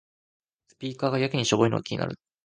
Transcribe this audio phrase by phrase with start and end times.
[0.69, 2.15] スピーカーがやけにしょぼいのが気になる